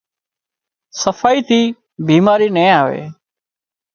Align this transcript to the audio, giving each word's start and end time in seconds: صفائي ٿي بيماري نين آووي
صفائي 1.01 1.41
ٿي 1.49 1.59
بيماري 2.07 2.47
نين 2.55 2.69
آووي 2.81 3.03